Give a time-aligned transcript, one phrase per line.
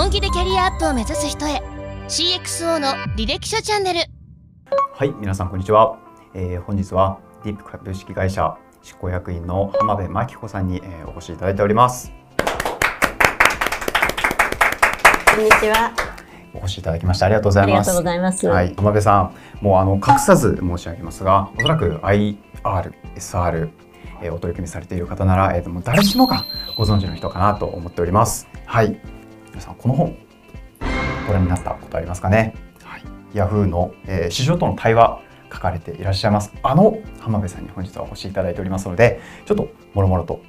[0.00, 1.60] 本気でキャリアアップを目指す人へ
[2.08, 4.00] CXO の履歴書チャンネル
[4.94, 5.98] はい、皆さんこんにちは。
[6.32, 12.10] えー本日はディープ株式会社執行役員の浜辺真紀子さんに、えーお越しいただいております。
[15.34, 15.92] こんにちは。
[16.54, 17.70] お越しいただきましてありがとうございます。
[17.70, 18.48] ありがとうございます。
[18.48, 22.38] はい、浜辺さん、もうあの隠さず申し上げますが、おそらく IR、
[23.16, 23.68] SR、
[24.22, 28.48] えーお取り組みされている方なら、えーともう誰しもがご存知の人かなと思っております。
[28.64, 28.98] はい、
[29.50, 30.16] 皆さんこの本
[31.26, 32.54] ご覧になったことありますかね？
[32.82, 33.02] はい、
[33.34, 35.20] ヤフーの、えー市場との対話
[35.52, 40.40] 書かれていらっしゃいますあの浜辺さんに本日はお越しいただいておりますので、ちょっともろもろと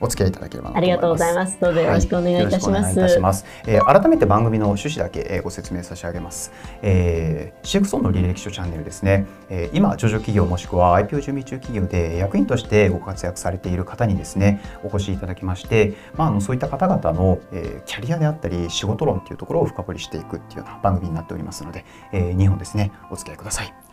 [0.00, 0.96] お付き合いいただければなと思います。
[0.96, 1.60] ありがとうございます。
[1.60, 2.98] どうぞよろしくお願いいたします。
[2.98, 6.52] はいますえー改めて番組の趣旨だけ、えーご説明差し上げます。
[6.82, 23.89] えー、CXO の履歴書チャンネルですね、えー今上場企業もしくは IPO 準備中企業で役員としてご活躍されている方にですねお越しいただきまして、まあ、あのそういった方々の、えーキャリアであったり仕事論っていうところを深掘りしていくっていうような番組になっておりますので、え2本ですねお付き合いください。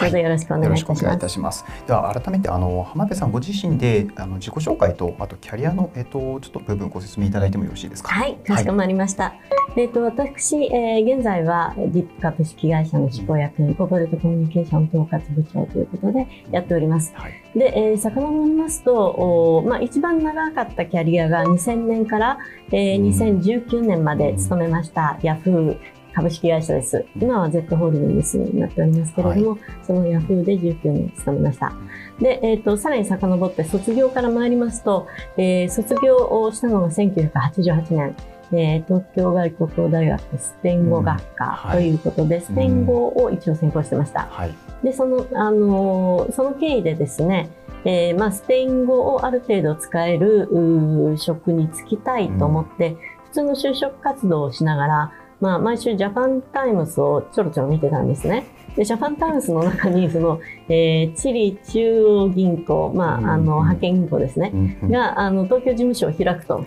[0.00, 0.74] どうぞよろしくお願
[1.14, 1.64] いいたします。
[1.86, 8.08] では改めてあの浜辺さんご自身であの自己紹介とあとキャリアのえっとちょっと部分ご説明いただいてもよろしいですか？
[8.12, 9.34] はい、かしこまりました。
[9.76, 17.12] えっ、と、私、えー現在は、ディップ株式会社の執行役員、コーポレートコミュニケーション統括部長ということでやっております。
[17.16, 17.32] はい。
[17.58, 22.38] で、えー、遡りますと、おーまあ、一番長かったキャリアが2000年から、
[22.70, 25.78] えーうん2019年まで勤めました、ヤフー
[26.14, 27.04] 株式会社です。
[27.16, 31.72] 今は Z ホールディングスになっておりますけれども、そのヤフーで19年勤めました。
[32.20, 38.16] で、えっ、と、さらに遡って卒業から参りますと、えー卒業をしたのが1988年、
[38.52, 44.28] えー東京外国語大学スペイン語学科ということで、スペイン語を一応専攻してました。
[44.30, 44.54] はい。
[44.84, 47.50] で、その、あのーその経緯でですね、
[47.84, 58.44] えーまあ、スペイン語をある程度使えるうー職に就きたいと思って、普通の就職活動をしながら、まあ、毎週ジャパンタイムズをちょろちょろ見てたんですね。
[58.76, 64.52] で、ジャパンタイムズの中に、その、えーチリ中央銀行、まうんあ、あの、発券銀行ですね。
[64.84, 66.64] が、あの、東京事務所を開くと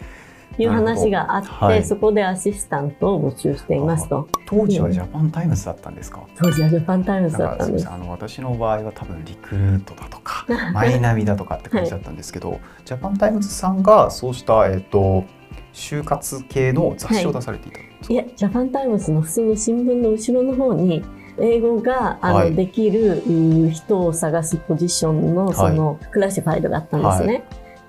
[0.58, 4.28] いう話があって、はいそこでアシスタントを募集していますと。
[4.46, 6.22] 当時はジャパンタイムズだったんですか？
[6.36, 15.26] 当時はジャパンタイムズだったんですあの私の場合は多分リクルートだとか マイナビだとかって感じだったんですけど、ジャパンタイムズさんがそうしたえっ、と
[15.74, 17.97] 就活系の雑誌を出されていたんですか。
[18.10, 21.04] いや、ジャパンタイムズの普通の新聞の後ろの方に、
[21.40, 22.56] 英語があの、はい。
[22.56, 27.44] できるう人を探すポジションのその、クラシファイドがあったんですね。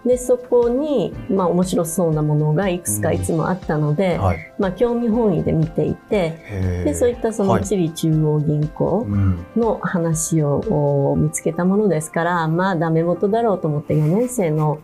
[0.05, 4.55] で、そこに、まあ面白そうなものがいくつかいつもあったので、はい。
[4.59, 7.61] まあ興味本位で見ていて、で、そういったそはい。
[7.61, 9.47] のチリ中央銀行うん。
[9.57, 14.81] の話をお見つけたものですから、まあダメ元だろうと思って4年生の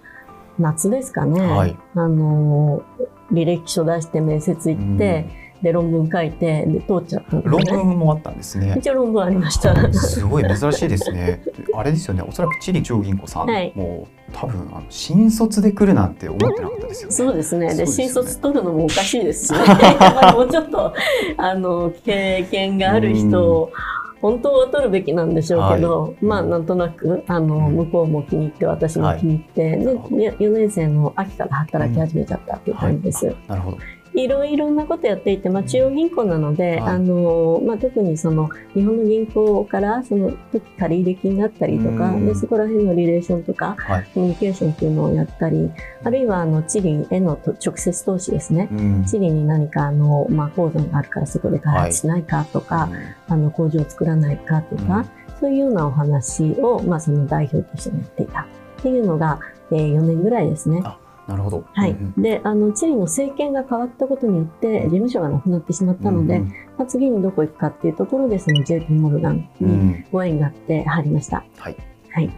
[0.58, 1.76] 夏ですかね、はい。
[1.94, 2.82] あの
[3.34, 5.26] 履歴書出して面接行って、
[5.64, 7.72] で論文書いてで通っちゃったんです論ね。
[7.72, 8.76] 文もあったんですね。
[8.78, 9.92] 一応論文ありました。
[9.94, 11.42] すごい珍しいですね。
[11.74, 12.22] あれですよね。
[12.22, 17.14] おそらくチリ中央銀行さん、はいもう多分あの新卒で来るなんて思ってなかったですよね。
[17.14, 17.68] そうですね。
[17.74, 19.58] で、ね新卒取るのもおかしいですしね。
[20.00, 20.92] まあもうちょっと、
[21.36, 23.70] あの、経験がある人を、
[24.24, 27.76] 本当は取るべきなんでしょうけど、まあなんとなく、あの、うん。
[27.76, 33.36] 向こうも気に入って、私も気に入って、なるほどで、4年生の秋から働き始めちゃったっていう感じです。
[33.48, 33.78] なるほど。
[34.14, 36.94] いろいろなことやっていて、まあ、中央銀行なので、はい。
[36.94, 44.10] あのまあ、特にその日本の銀行からその時借入金があったりとかうんでそこら辺のリレーションとかはい。
[44.14, 45.70] コミュニケーションっていうのをやったり
[46.04, 48.68] あるいはあのチリへのと直接投資ですね。
[48.70, 49.04] うん。
[49.04, 52.88] チリに何かあの、まあ、鉱山があるからそこで開発しないかとか、
[53.28, 55.06] あの工場を作らないかとか、うん。
[55.40, 58.40] そういうようなお話を、まあ、その代表としてやっていた。
[58.42, 58.46] っ
[58.82, 59.40] ていうのが、
[59.72, 60.82] えー4年ぐらいですね。
[61.26, 61.64] なるほど。
[61.72, 66.48] はいうんうんであのチリの政権が変わったことによって事務所がなくなってしまったので、うん
[66.78, 71.44] まあ、次にどこ行くかっていうところでその JP モルガンうんうにんご縁があって入りました。
[71.58, 71.76] はい。
[72.10, 72.30] はい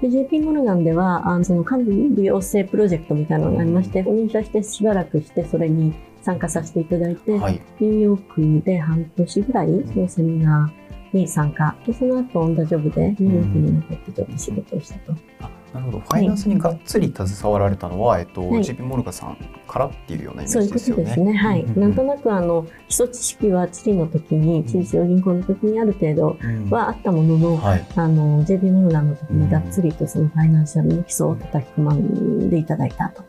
[0.00, 7.62] で JP モルガンではあのその管理養成プロジェクトみたいなのがありまして入社してしばらくしてそれに参加させていただいて、はい。
[7.80, 15.14] ニューヨークで半年ぐらいそのセミナーに参加でその後オンダジョブでニューヨークに残ってちょっと仕事をしたと。
[15.40, 16.00] あなるほど。
[16.00, 19.36] ファイナンスにがっつり携わられたのは、えっと、はい JP モルガさん
[19.68, 21.02] からっていうようなイメそういうこージですよね。
[21.02, 21.32] とですね。
[21.34, 21.62] はい。
[21.62, 27.86] うんうんなんとなくあの基礎知識はチリの時に、チリ中央銀行の時にある程度うんはあったものの、はい。
[27.94, 33.24] あの JP モルガンの時にがっつりとそのファイナンシャルの基礎を叩き込まんでいただいたと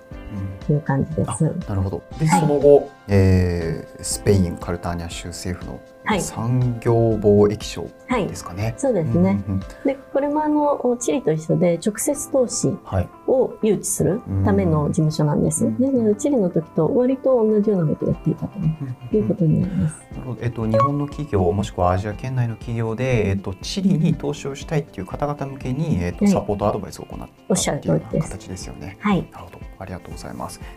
[0.69, 1.43] いう感じです。
[1.67, 2.03] なるほど。
[2.19, 8.73] で、はいその後、えースペインカルターニャ州政府のはい産業貿易省はいですかね。
[8.77, 9.43] そうですね。
[9.47, 13.09] うんうんでこれもあのチリと一緒で直接投資はい。
[13.27, 15.65] を誘致するための事務所なんです。
[15.65, 19.99] うんですのでチリの時と割と同じようなことをやっていたということになります。
[20.11, 28.97] なるほどえっと、日本の企業もしくはアジア圏内の企業で、えっと、チリに投資をしたいっていう方々向けに、えっと、はいサポートアドバイスを行っおっしゃるたっていう形ですよね。
[28.99, 30.26] はい、なるほど、ありがとうございます。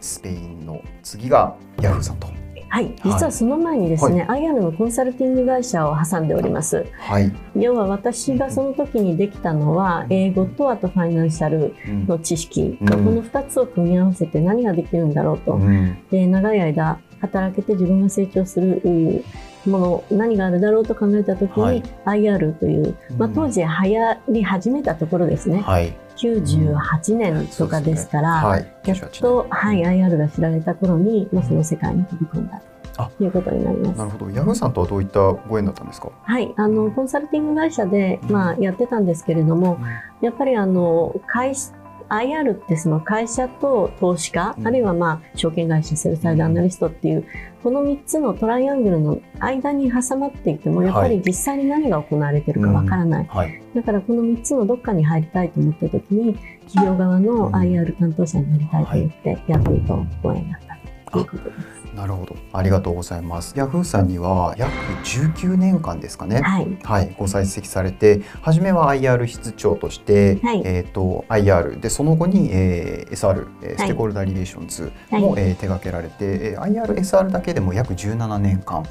[0.00, 2.28] スペインの次がヤフーさんと。
[2.72, 6.86] はい、実はその前にですね、IR のコンサルティング会社を挟んでおります。
[7.00, 7.32] はい。
[7.56, 12.88] 要は私がその時にできたのは英語とあとファイナンシャルうんの知識、うん。
[12.88, 15.98] この2つを組み合わせて何ができるんだろうと、うん。
[16.12, 19.24] で長い間働けて自分が成長するうん
[19.66, 21.82] もの何があるだろうと考えた時に、はい。
[22.06, 25.92] IR という、まあ、うん当時流行り始めたところですね、はい。
[26.16, 28.66] 98年とかですから、はい。
[28.84, 32.60] やっと、はい、IR が知られた頃に、まあ、その世界に飛び込んだ。
[32.96, 33.10] あ。
[33.16, 33.98] ということになります。
[33.98, 34.04] な。
[34.04, 34.30] るほど。
[34.30, 36.10] ヤフーさんとはどういったご縁だったんですか？
[36.22, 39.78] はい、あのコンサルティング会社で、まあ、やってたんですけれども、
[40.20, 41.70] やっぱりあの会社
[42.10, 47.24] IR ってその会社と投資家、うんあるいはまあ証券会社セルサイドアナリストっていう
[47.62, 53.62] この3つのトライアングルの間に挟まっていてもやっぱり実際に何が行われてるかわからない、はい。
[53.74, 61.79] だからこの3つのどっかに入りたいと思った時に企業側のうん IR 担当者になりたいと思ってヤフーとご縁があったということです。
[62.00, 62.34] なるほど。
[62.54, 63.52] ありがとうございます。
[63.58, 64.72] ヤフーさんには約
[65.04, 66.40] 19年間ですかね。
[66.40, 78.84] はい、はい、ご在籍されて初めは IR 室長として、はいえー、と IR でその後に、えー SR、えーステークホルダーリレーションズも、はいえー手掛けられて、えー IRSR だけでも約17年間。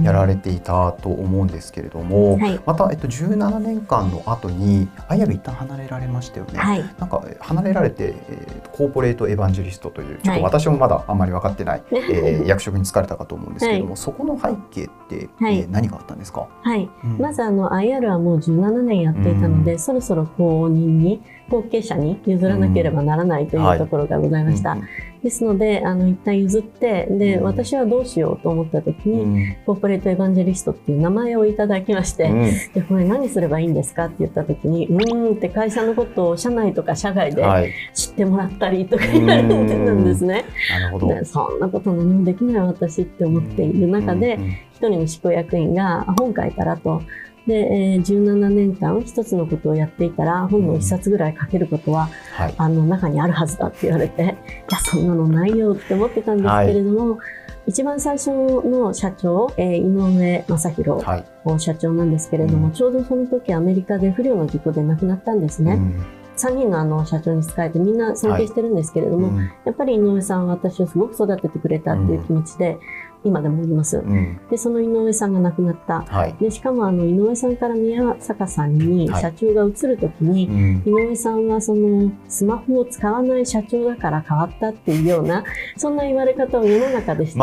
[0.00, 6.58] やられていたと思うんですけれども、はいまた、えっと、17年間の後に IR 一旦離れられましたよね。
[6.58, 15.58] はい、なんかえー離れられて、えーコーポレートエヴァンジェリストというちょっはいと私もまだあんまり分かってない、えー 役職に就かれたかと思うんですけれども、はそこの背景って、はい。
[15.58, 17.18] えー何があったんですか、はい、うん。
[17.18, 24.72] まずあの IR はもう17年やっていたので、そろそろ後任に後継者に譲らなければならないというところがございました。
[24.72, 24.82] うん
[25.24, 40.44] ですのであの一旦譲ってで、うん私はどうしようと思った時に、うんコーポレートエヴァンジェリストっていう名前をいただきまして、うんでこれ何すればいいんですかって言った時にうーんって会社のことを社内とか社外ではい、知ってもらったりとか言われてたんですね。
[40.70, 41.08] なるほど。
[41.08, 44.38] でそんなこと何もできない私って思っている中で、
[44.74, 47.02] 一人の執行役員があ本書いたらと。
[47.46, 57.18] で、えー17年間一つのことをやっていたら本の一冊ぐらい書けることは、はい、あの中にあるはずだって言われて いやそんなのないよって思ってたんですけれども、
[57.66, 62.72] 一番最初の社長、えー井上正弘はい、社長なんですけれども、うん。
[62.72, 65.74] ちょうどその時アメリカで不慮の事故で亡くなったんですね。
[65.74, 66.06] うん。
[66.36, 69.38] 3人のあの社長に仕えてみんな尊敬してるんですけれども、うん。
[69.38, 72.78] やっぱり井上さんは私をすごく育ててくれたっていう気持ちで、
[73.24, 73.98] 今でもいます。
[73.98, 74.38] うん。
[74.50, 76.02] で、その井上さんが亡くなった。
[76.02, 79.22] はい、で、しかもあの井上さんから宮坂さんにはい。
[79.22, 80.82] 社長が移るときに、うん。
[80.86, 85.42] 井上さんはそのスマホを使わない社長だから変わったっていうような、
[85.76, 87.42] そんな言われ方を世の中でしてい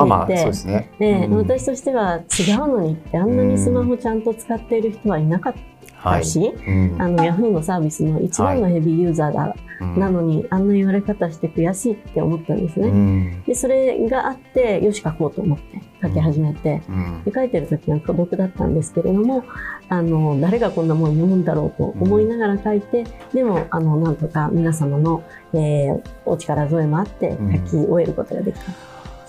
[0.98, 5.54] て、私としては違うのにってあんなにスマホちゃんと使っている人はいなかっ
[6.04, 6.22] はい。
[6.22, 6.96] たし、うん。
[7.00, 10.00] あのヤフーのサービスの一番のヘビーユーザーだ、うん。
[10.00, 12.88] なのにあんな言われ方して悔しいって思ったんですね。
[12.88, 13.44] うん。
[13.44, 17.24] でそれがあってよし書こうと思って書き始めて、うん。
[17.24, 19.44] で書いてる時は孤独だったんですけれども
[19.90, 25.24] あの誰がこんなもん読むんだろうと思いながら書いて、でもあのなんとか皆様の、
[25.54, 27.54] えーお力添えもあってうん。
[27.68, 28.72] 書き終えることができた、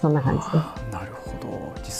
[0.00, 0.54] そんな感じです。
[0.92, 1.21] なるほど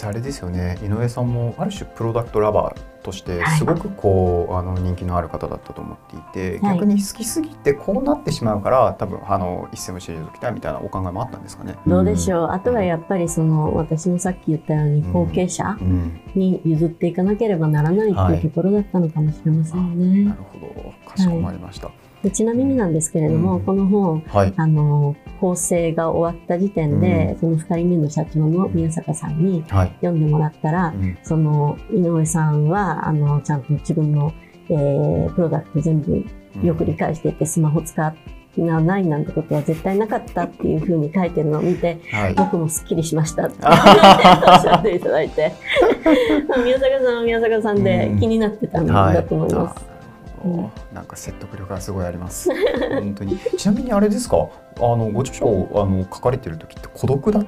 [0.03, 0.79] 実際あれですよね。
[0.83, 3.59] 井上さんもある種プロダクトラバーとしてはい。
[3.59, 6.75] すごくこう、あの人気のある方だったと思っていて、はい。
[6.75, 11.77] 逆に好きすぎてこうなってしまうから多分あの一線を退きたいみたいなお考えもあったんですかね。
[11.87, 18.37] どうでしょう、あとはやっぱりその私もさっき言ったように後継者うん、に譲っていかなければならないってはい。
[18.37, 20.31] いうところだったのかもしれませんね。
[20.31, 20.93] なるほど。
[21.09, 21.91] かしこまりました。
[22.23, 23.65] でちなみになんですけれども、うん。
[23.65, 27.41] この本はい、あの構成が終わった時点で、うん。
[27.41, 29.89] その2人目の社長の宮坂さんにはい。
[30.01, 31.19] 読んでもらったら、うん。
[31.23, 34.33] その井上さんはあのちゃんと自分の、
[34.69, 36.25] えープロダクト全部
[36.63, 38.15] よく理解していて、スマホ使わ
[38.81, 42.35] ないなんてことは絶対なかったっていうふうに書いてるのを見てはい。
[42.35, 45.53] 僕もすっきりしましたって おっしゃっていただいて。
[46.65, 49.85] 宮坂さんは宮坂さんで気になってたんだと思います。
[49.85, 49.92] はい
[50.45, 52.51] あーなんか説得力がすごいあります。
[53.01, 53.39] 本当に。
[53.57, 54.49] ちなみにあれですか？
[54.79, 57.47] あのご著書をあの書かれてる時って孤独だっ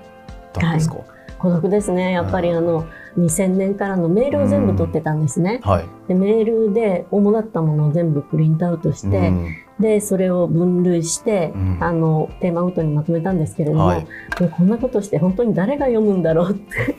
[0.52, 0.96] たんですか？
[1.38, 2.86] 孤独ですねやっぱりあの
[3.18, 5.60] 2000年からのメールを全部取ってたんですね。
[5.62, 5.84] はい。
[6.08, 14.06] でメールで主だったものを全部プリントアウトして、うんでそれを分類して、うんあのテーマごとにまとめたんですけれども、はい
[14.40, 16.94] もうこんなことして本当に誰が読むんだろうって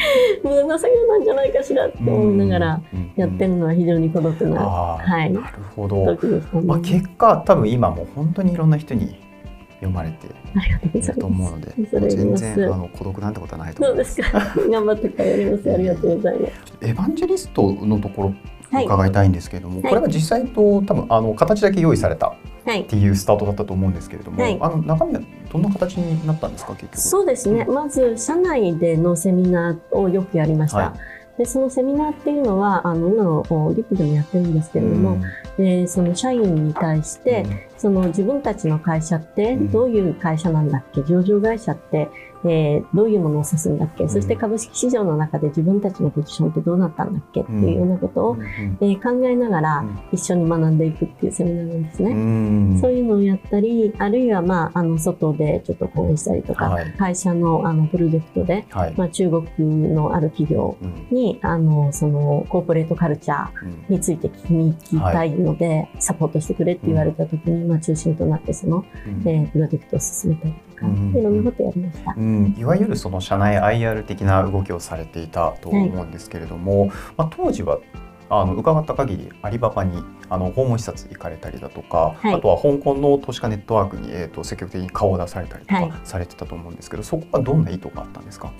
[0.42, 2.82] 無駄な作業なんじゃないかしらって思いながら
[3.16, 6.14] やってるのは非常に孤独な、はい、なるほど。
[6.14, 6.18] ね。
[6.64, 9.16] まあ、結果多分今もう本当にいろんな人に
[9.74, 11.26] 読まれていると。
[11.26, 11.74] 思うので
[12.08, 14.20] 全然あの孤独なんてことはないとそ思います。
[14.70, 15.72] 頑張って帰ります。
[15.72, 16.52] ありがとうございます。
[16.82, 18.34] エヴァンジェリストのところ
[18.70, 22.34] はい伺いたいんですけれども、はいこれは実際と多分あの形だけ用意された
[22.70, 22.84] っはい。
[22.86, 25.20] ていうスタートだったと思うんですけれども、はいあの中身は
[25.52, 26.98] どんな形になったんですか結局。
[26.98, 27.64] そうですね。
[27.64, 30.78] まず社内でのセミナーをよくやりました。
[30.78, 35.16] はいでそのセミナーっていうのはあの今のおリップでもやってるんですけれども、
[35.56, 37.46] でその社員に対して、
[37.80, 39.72] その自分たちの会社ってうん。
[39.72, 42.10] どういう会社なんだっけ、上場会社って、
[42.44, 47.40] えーどういうものを指すんだっけ、そして株式市場の中で自分たちのポジションってどうなったんだっけ？
[47.42, 48.78] っていうようなことを、うん。
[48.80, 49.98] えー考えながらうん。
[50.12, 52.10] 一緒に学んでいくっていうセミナーなんですね。
[52.12, 52.78] うん。
[52.80, 56.92] そういうのをやったり、あるいは、まあ、あの、外でちょっと講演したりとか、はい。
[56.98, 58.94] 会社の、あの、プロジェクトで、はい。
[58.96, 61.06] まあ、中国のある企業うん。
[61.16, 63.94] に、あの、その、コーポレートカルチャーうん。
[63.94, 69.28] について聞きに行きたいので、サポートしてくれって言われた時に、まあ、中心となって、その、うん。
[69.28, 71.14] えープロジェクトを進めたりとか、うん。
[71.16, 72.14] いろんなことやりました。
[72.16, 76.86] うん、いわゆるその社内 IR 的な動きをされていたと思うんですけれども、
[77.16, 77.78] まあ、当時は
[78.28, 82.34] あの伺った限りアリババにあの訪問視察行かれたりだとか、はい。
[82.34, 85.88] あとは香港の投資家ネットワークに、えー、と積極的に顔を出されたりとはい。
[85.90, 88.52] かされてたと思うんですけど、そこはどんな意図があったんですか、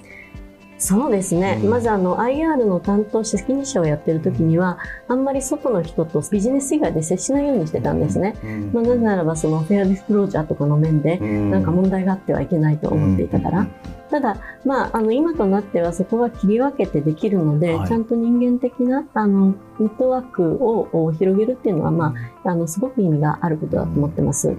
[0.81, 1.61] そうですね。
[1.63, 1.71] うん。
[1.71, 8.35] まず、あの、IR の担当者、責任者をやってる時には、あんまり外の人とビジネス以外で接しないようにしてたんですね。
[8.43, 8.71] うん。
[8.73, 13.67] まあ、なぜならば、その、フェアディスクロージャーとかの面で、なんか問題があってはいけないと思っていたから。
[14.11, 17.89] ただ、まあ、あの、今となってはそこは切り分けてできるので、はい。
[17.89, 24.57] ちゃんと人間的な、あの、ネットワークをお広げるっていうのは、まあ、あの、すごく意味があることだと思ってます。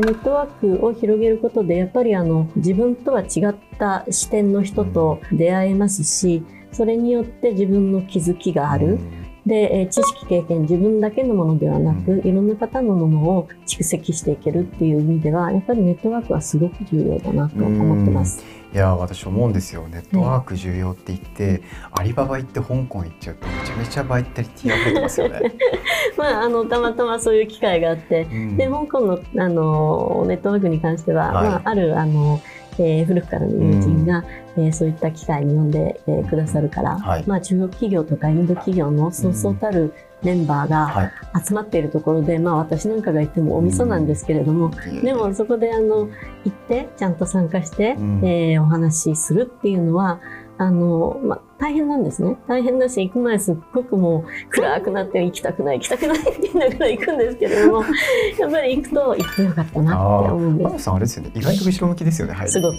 [0.00, 8.98] で、ネットワークを広げることで、やっぱりあの、自分とは違った視点の人と出会えますし、それによって自分の気づきがある。
[9.46, 18.44] で、えー知識経験自分だけのものではなく、いろんな方のものを蓄積していけるっていう意味ではやっぱりネットワークはすごく重要だなと思ってます。
[18.72, 19.88] いや私思うんですよ。
[19.88, 25.40] ネットワーク重要って言って、アリババ行って香港行っちゃうとめちゃめちゃバイタリティ溢れてますよね。
[26.18, 28.56] まああのたまたまそういう機会があって、うん。
[28.58, 31.48] で香港のあのネットワークに関しては、はい。
[31.48, 32.40] まああるあの、
[32.82, 34.24] えー古くからの友人が、
[34.56, 37.24] えーそういった機会に呼んで、えーくださるから、はい。
[37.26, 39.92] まあ中国企業とかインド企業のそうそうたる
[40.22, 41.10] メンバーがはい。
[41.46, 44.70] 集まっているところで、まあ私なんかが言ってもお味噌なんですけれども、
[45.02, 46.08] でもそこであの
[46.44, 48.24] 行ってちゃんと参加して、うん。
[48.26, 50.20] えーお話しするっていうのは
[50.56, 52.36] あの、まあ、大変なんですね。
[52.46, 57.82] 大変だし行く前すっごくもう暗くなって行きたくない行きたくないって言いながら行くんですけれども
[58.38, 60.90] やっぱり行くと行ってよかったなって思うんです。
[60.90, 61.32] あれですよね。
[61.34, 62.76] 意外と後ろ向きですよねはいすごく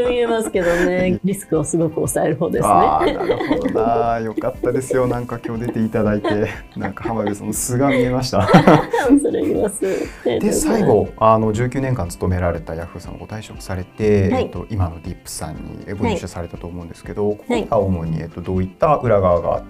[0.00, 1.20] 明るく見えますけどね。
[1.24, 2.74] リスクをすごく抑える方ですね。
[2.74, 4.20] なるほどな。
[4.20, 5.06] よかったですよ。
[5.06, 6.48] なんか今日出ていただいて。
[6.76, 8.46] なんか浜辺さんの素が見えました。
[9.22, 9.80] それ言います。
[10.24, 14.42] で最後あの19年間勤められたヤフーさんをご退職されて、はい。
[14.44, 15.60] えっと、今のディップさんに
[15.98, 19.62] ご入社されたと思うんですけど、ここはいが主に、えっと、どういった裏側があ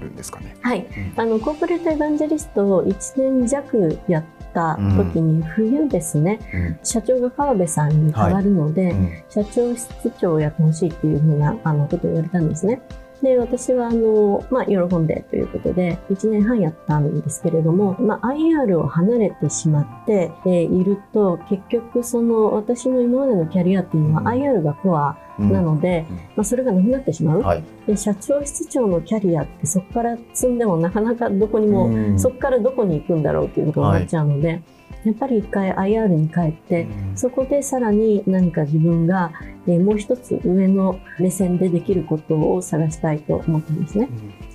[0.00, 0.56] るんですかね？
[0.60, 4.24] はい、あのコーポレートエヴァンジェリストを1年弱やっ
[4.56, 6.78] た時に冬ですね、うん。
[6.82, 9.22] 社長が川辺さんに変わるので、うん。
[9.28, 12.80] 社長室長をやってほしいっていうふうなあのことを言われたんですね。
[13.22, 24.28] で私はあの、まあ、喜んでということで1年半やったんですけれども、まあ、IR を離れてしまって、えーいると結局その私の今までのキャリアっていうのはうん。
[24.28, 25.52] IR がコアうん。
[25.52, 26.16] なので、うん。
[26.16, 27.40] まあ、それがなくなってしまう。
[27.40, 27.64] はい。
[27.86, 32.18] で社長室長のキャリアってそこから積んでもなかなかどこにも、うん。
[32.18, 34.62] そこからどこに行くんだろうっていうことになっちゃうので、
[35.06, 39.32] やっぱり一回 IR に帰って、うんそこでさらに何か自分が、
[39.66, 44.08] えーもう一つ上の目線でできることを探したいと思ったんですね。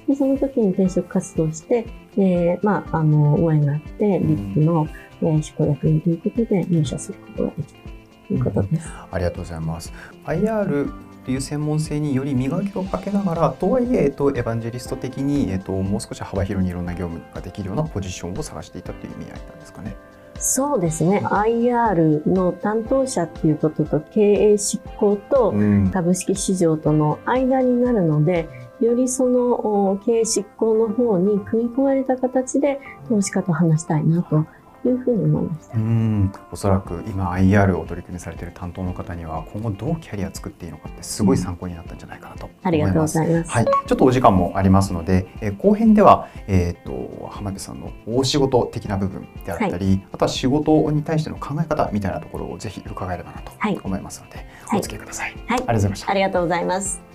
[0.07, 1.85] でその時に転職活動して、
[2.17, 4.87] えーまあ、あの応援があって、リップの、
[5.21, 7.79] えー執行役員ということで入社することができた
[8.27, 8.89] ということです。
[9.11, 9.93] ありがとうございます。
[10.25, 10.91] IR
[11.21, 19.95] っていう専門性により磨きをかけながらとはいえ、えっと、エヴァンジェリスト的に、えっと、もう少し幅広にいろんな業務ができるようなポジションを探していたという意味合いなんですかね。
[20.41, 21.21] そうですね。
[21.23, 28.49] IR の担当者っていうことと経営執行とうん株式市場との間になるので、
[28.81, 34.47] よりそのお経営執行の方に組み込まれた形で投資家と話したいなと
[34.89, 35.77] いうふうに思いました。
[35.77, 42.67] うんおそらく今 IR をお取り組みされている担当の方には今後どうキャリア作っていいのかってすごい参考になったんじゃないかなと思います。
[42.67, 43.51] ありがとうございます。
[43.51, 55.35] はい、ちょっとお時間もありますので、えー後編では、えー、と浜辺さんの大仕事的な部分であったり、あとは仕事に対しての考え方みたいなところをぜひ伺えればなとはい思いますので、はいお付き合いください。
[55.45, 56.13] はいありがとうございましたあ。
[56.13, 57.10] りがとうございます。